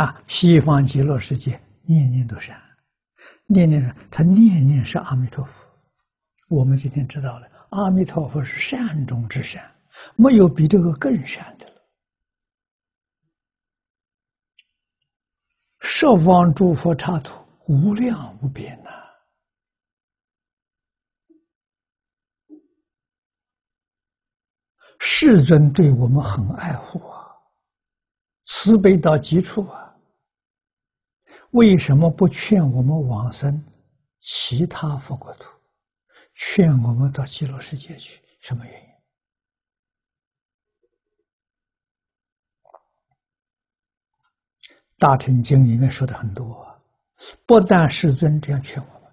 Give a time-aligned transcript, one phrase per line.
[0.00, 2.58] 啊，西方极乐世界念念都善，
[3.46, 5.62] 念念他念念是阿弥陀佛。
[6.48, 9.62] 我们今天知道了，阿弥陀佛是善中之善，
[10.16, 11.74] 没有比这个更善的了。
[15.80, 17.34] 十方诸佛刹土
[17.66, 18.90] 无量无边呐，
[24.98, 27.18] 世尊对我们很爱护啊。
[28.44, 29.89] 慈悲到极处啊！
[31.52, 33.64] 为什么不劝我们往生
[34.18, 35.48] 其他佛国土，
[36.34, 38.22] 劝我们到极乐世界去？
[38.40, 38.88] 什么原因？
[44.96, 46.80] 《大乘经》里面说的很多，
[47.46, 49.12] 不但世尊这样劝我们，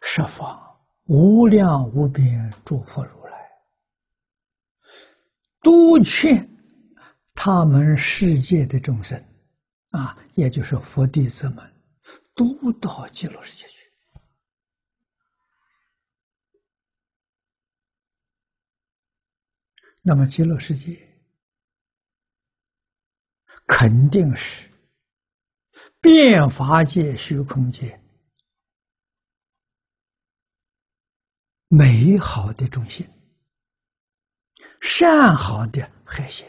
[0.00, 3.50] 十方无量无边诸佛如来。
[5.60, 6.48] 都劝
[7.46, 9.16] 他们世界的众生，
[9.90, 11.74] 啊，也就是佛弟子们，
[12.34, 13.88] 都到极乐世界去。
[20.02, 20.98] 那么极乐世界
[23.64, 24.68] 肯定是
[26.00, 27.96] 变法界、虚空界
[31.68, 33.08] 美好的中心。
[34.80, 36.44] 善好的核心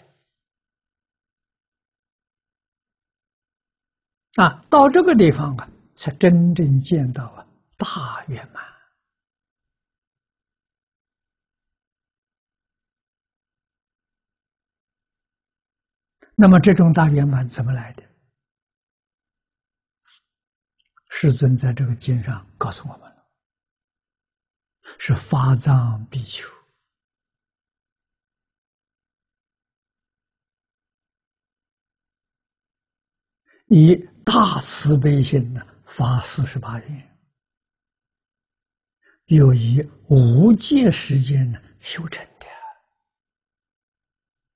[4.37, 8.63] 啊，到这个地方啊，才真正见到啊大圆满。
[16.35, 18.03] 那么这种大圆满怎么来的？
[21.09, 23.27] 世尊在这个经上告诉我们了，
[24.99, 26.47] 是发藏比丘。
[33.69, 37.17] 以大慈悲心呢发四十八愿，
[39.27, 42.45] 又以无界时间呢修成的。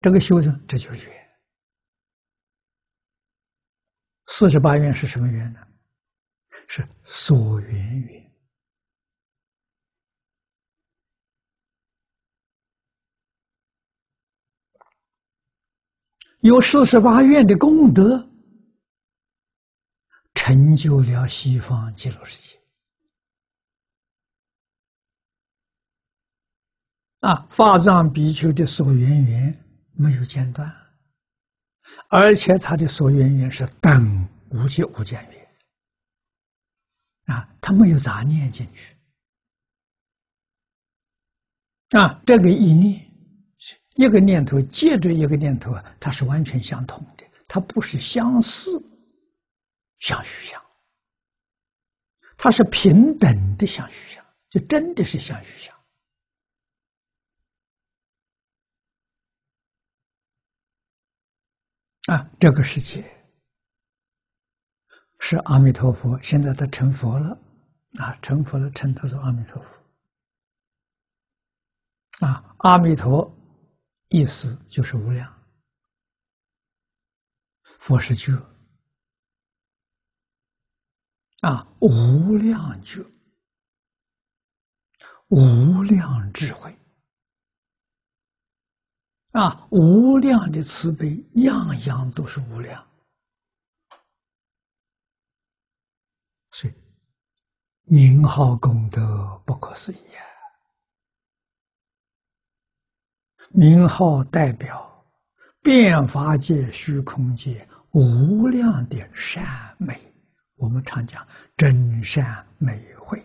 [0.02, 1.30] 这个修成，这就是愿。
[4.28, 5.66] 四十八愿是什么愿呢？
[6.68, 8.32] 是所缘愿。
[16.42, 18.31] 有四十八愿的功德。
[20.44, 22.60] 成就了西方极乐世界
[27.20, 27.46] 啊！
[27.52, 30.68] 法藏比丘的所缘缘没有间断，
[32.10, 35.48] 而且他的所缘缘是等无极无间缘
[37.26, 38.98] 啊，他没有杂念进去
[41.92, 42.20] 啊。
[42.26, 43.00] 这个意念，
[43.96, 48.84] 一个念头接着一个念头啊，它是完全相同的，它不是相似。
[50.02, 50.62] 相续相，
[52.36, 55.76] 它是平等的相续相，就真的是相续相
[62.08, 62.30] 啊！
[62.40, 63.04] 这个世界
[65.20, 67.40] 是阿弥陀佛，现在他成佛了
[68.00, 69.78] 啊，成佛了，称他做阿弥陀佛
[72.26, 72.56] 啊。
[72.62, 73.32] 阿弥陀
[74.10, 75.32] 意思就是无量，
[77.78, 78.34] 佛是觉。
[81.42, 83.04] 啊，无量觉，
[85.30, 86.78] 无量智慧，
[89.32, 92.88] 啊，无量的慈悲，样样都是无量，
[96.52, 96.74] 所以
[97.86, 100.24] 名号功德不可思议啊！
[103.50, 105.04] 名号代表
[105.64, 110.00] 变法界、虚空界无量的善美。
[110.56, 111.28] 我们常讲
[111.62, 113.24] 真善美慧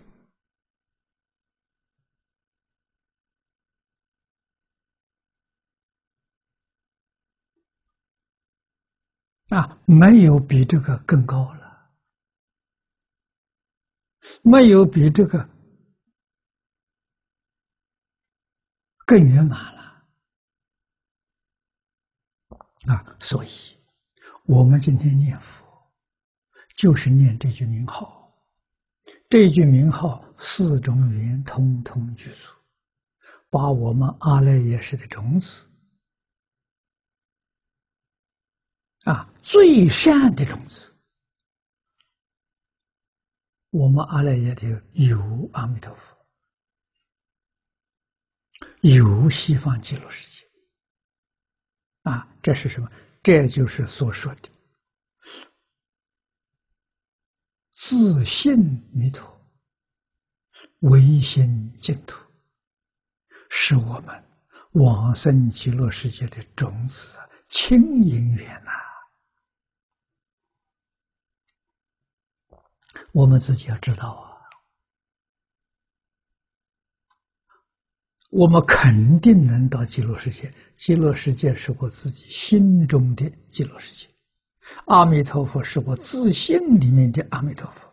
[9.49, 11.91] 啊，没有比这个更高了，
[14.43, 15.49] 没有比这个
[19.07, 20.07] 更圆满了
[22.93, 23.17] 啊！
[23.19, 23.49] 所以，
[24.45, 25.65] 我们今天念佛。
[26.77, 28.26] 就是念这句名号，
[29.29, 32.47] 这句名号四种语言通通具足，
[33.51, 35.69] 把我们阿赖耶识的种子
[39.05, 40.95] 啊，最善的种子，
[43.71, 46.17] 我们阿赖耶的有阿弥陀佛，
[48.83, 50.49] 有西方极乐世界
[52.03, 52.89] 啊，这是什么？
[53.23, 54.49] 这就是所说的
[57.89, 58.59] 自信
[58.93, 59.25] 弥陀，
[60.81, 62.21] 唯心净土，
[63.49, 64.25] 是我们
[64.73, 67.17] 往生极乐世界的种子，
[67.47, 68.73] 清因缘呐。
[73.13, 74.35] 我们自己要知道啊，
[78.31, 80.53] 我们肯定能到极乐世界。
[80.75, 84.13] 极乐世界是我自己心中的极乐世界，
[84.87, 87.89] 阿弥陀佛是我自信里面的阿弥陀佛，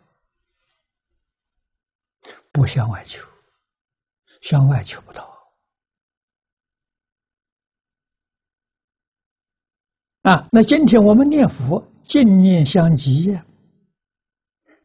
[2.52, 3.24] 不向外求，
[4.40, 5.32] 向外求不到。
[10.22, 13.44] 啊，那今天我们念佛，净念相继呀。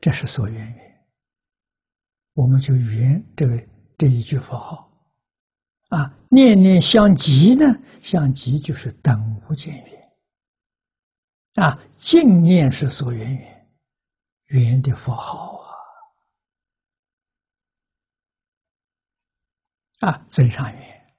[0.01, 1.05] 这是所缘缘，
[2.33, 4.89] 我们就缘这个这一句佛号，
[5.89, 9.98] 啊，念念相即呢，相即就是等无间缘，
[11.59, 13.69] 啊，净念是所缘缘，
[14.47, 15.57] 缘的佛号
[19.99, 21.15] 啊，啊，真上缘，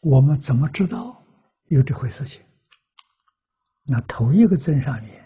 [0.00, 1.20] 我们怎么知道
[1.64, 2.42] 有这回事情？
[3.82, 5.20] 那头一个增上缘。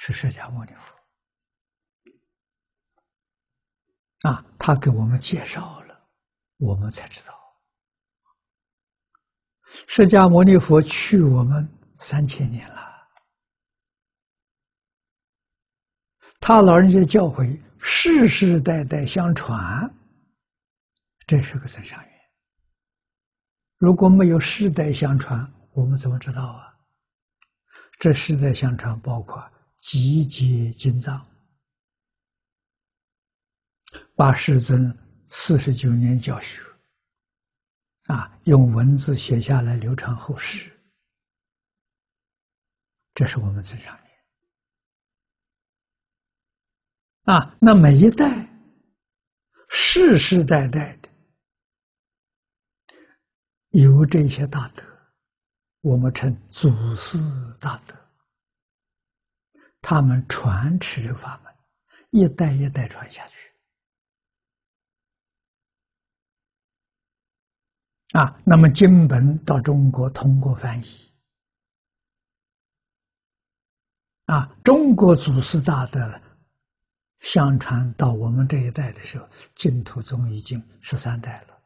[0.00, 0.94] 是释迦牟尼佛
[4.28, 6.08] 啊，他给我们介绍了，
[6.56, 7.34] 我们才知道，
[9.88, 13.08] 释迦牟尼佛去我们三千年了，
[16.40, 19.88] 他老人家教诲世世代代相传，
[21.26, 22.20] 这是个真善缘。
[23.76, 26.74] 如果没有世代相传，我们怎么知道啊？
[27.98, 29.42] 这世代相传包括。
[29.80, 31.24] 集结经藏，
[34.16, 34.92] 把世尊
[35.30, 36.60] 四十九年教学
[38.06, 40.76] 啊，用文字写下来，流传后世。
[43.18, 44.12] 这是我们真上面
[47.24, 47.56] 啊。
[47.60, 48.48] 那每一代
[49.68, 51.08] 世世代代的
[53.70, 54.84] 有这些大德，
[55.80, 57.18] 我们称祖师
[57.58, 57.96] 大德。
[59.80, 61.52] 他们传持这个法门，
[62.10, 63.52] 一代一代传下去。
[68.16, 71.07] 啊，那么经本到中国通过翻译，
[74.28, 76.20] 啊，中国祖师大德
[77.20, 79.26] 相传到我们这一代的时候，
[79.56, 81.62] 净土宗已经十三代了，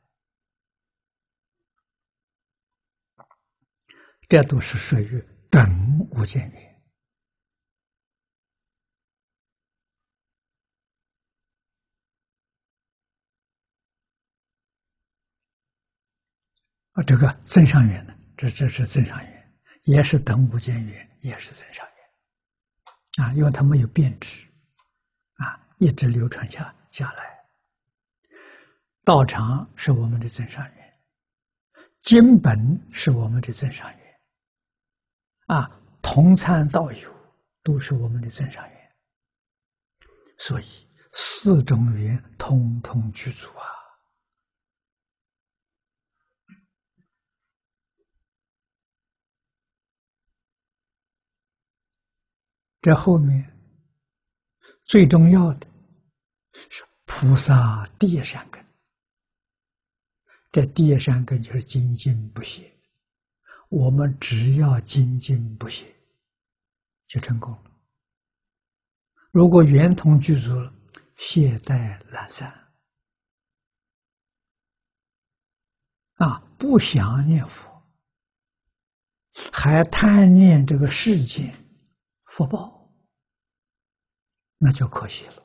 [4.29, 5.21] 这都是属于
[5.51, 6.73] 等无间缘。
[16.93, 21.92] 啊，这个增上缘呢，这这是增上缘，也是等无间缘，也是增上缘，
[23.21, 24.49] 啊，因为它没有变质，
[25.35, 27.25] 啊，一直流传下下来。
[29.05, 30.95] 道场是我们的增上缘，
[32.01, 32.57] 经本
[32.91, 34.21] 是我们的增上缘，
[35.49, 35.71] 啊，
[36.01, 37.13] 同参道友
[37.63, 38.93] 都是我们的增上缘，
[40.39, 40.65] 所以
[41.13, 43.82] 四种缘通通具足啊。
[52.83, 53.49] 这后面
[54.83, 55.67] 最重要的
[56.69, 58.65] 是菩萨第一善根，
[60.51, 62.77] 这第一善根就是精进不懈。
[63.69, 65.95] 我们只要精进不懈，
[67.07, 67.71] 就成功了。
[69.31, 70.75] 如果圆通具足了，
[71.17, 72.53] 懈怠懒散，
[76.15, 77.71] 啊，不想念佛，
[79.53, 81.55] 还贪念这个世界。
[82.35, 82.91] 福报，
[84.57, 85.43] 那就可惜了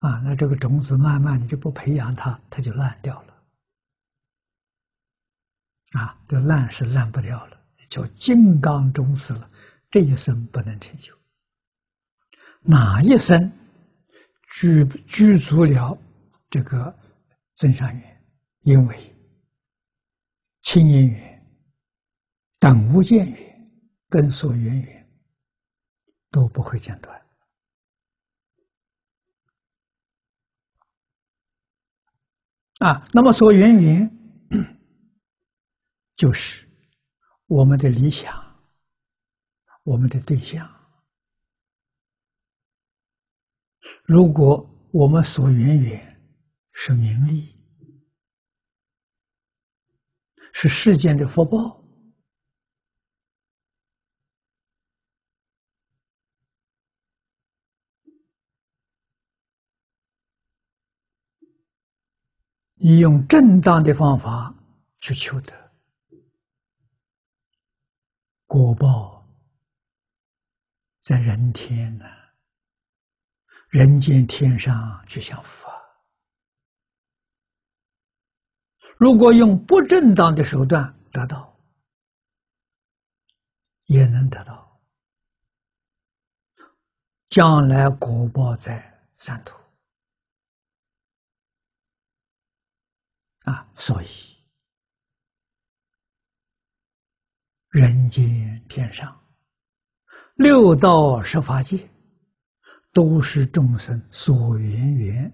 [0.00, 0.20] 啊！
[0.22, 3.42] 那这个种子慢慢你就不培养它，它就烂掉了
[5.92, 6.22] 啊！
[6.28, 7.58] 这烂是烂不掉了，
[7.88, 9.50] 叫金刚种死了，
[9.90, 11.16] 这一生不能成就。
[12.60, 13.50] 哪一生
[14.52, 15.96] 具具足了
[16.50, 16.94] 这个
[17.54, 18.22] 增上缘？
[18.60, 19.16] 因为
[20.60, 21.42] 清因缘、
[22.58, 23.70] 等无间缘
[24.10, 25.05] 跟所缘缘。
[26.30, 27.26] 都不会间断
[32.80, 33.08] 啊！
[33.12, 34.10] 那么说，缘缘
[36.14, 36.68] 就是
[37.46, 38.34] 我们的理想，
[39.82, 40.70] 我们的对象。
[44.04, 46.22] 如果我们所缘缘
[46.72, 47.56] 是名利，
[50.52, 51.82] 是世间的福报，
[62.88, 64.54] 你用正当的方法
[65.00, 65.52] 去求得。
[68.46, 69.26] 果报，
[71.00, 72.04] 在人天呢，
[73.70, 75.74] 人间天上去享福啊。
[78.96, 81.58] 如果用不正当的手段得到，
[83.86, 84.80] 也能得到，
[87.30, 89.56] 将来果报在三途。
[93.46, 93.66] 啊！
[93.74, 94.06] 所以，
[97.70, 99.18] 人间天上
[100.34, 101.88] 六道十法界，
[102.92, 105.32] 都是众生所缘缘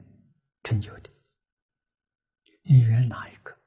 [0.63, 1.11] 成就的。
[2.63, 3.59] 你缘哪一个？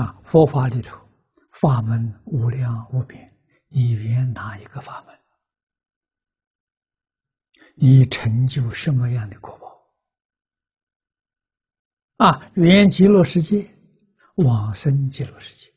[0.00, 1.06] 啊，佛法里头。
[1.52, 3.36] 法门无量无边，
[3.66, 5.18] 你缘哪一个法门？
[7.74, 9.77] 你成就什么样的果报？
[12.18, 13.64] 啊，缘极乐世界，
[14.34, 15.67] 往生极乐世界。